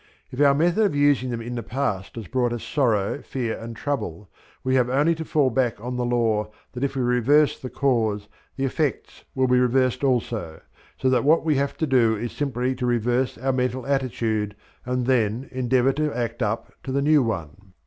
If 0.31 0.41
our 0.41 0.55
method 0.55 0.83
of 0.83 0.95
using 0.95 1.29
them 1.29 1.41
in 1.41 1.53
the 1.53 1.61
past 1.61 2.15
has 2.15 2.25
brought 2.25 2.53
us 2.53 2.63
sorrow, 2.63 3.21
fear 3.21 3.55
and 3.55 3.75
trouble, 3.75 4.31
we 4.63 4.73
have 4.73 4.89
only 4.89 5.13
to 5.13 5.23
fall 5.23 5.51
back 5.51 5.79
on 5.79 5.95
the 5.95 6.03
law 6.05 6.49
that 6.71 6.83
if 6.83 6.95
we 6.95 7.03
reverse 7.03 7.59
the 7.59 7.69
cause 7.69 8.27
the 8.55 8.65
effects 8.65 9.25
will 9.35 9.45
be 9.45 9.59
reversed 9.59 10.03
also; 10.03 10.53
and 11.03 11.11
so 11.11 11.21
what 11.21 11.45
we 11.45 11.53
have 11.57 11.77
to 11.77 11.85
do 11.85 12.15
is 12.15 12.31
simply 12.31 12.73
to 12.73 12.85
reverse 12.87 13.37
our 13.37 13.53
mental 13.53 13.85
attitude 13.85 14.55
and 14.87 15.05
then 15.05 15.47
endeavour 15.51 15.93
to 15.93 16.11
act 16.17 16.41
up 16.41 16.73
to 16.81 16.91
the 16.91 17.03
new 17.03 17.21
one. 17.21 17.73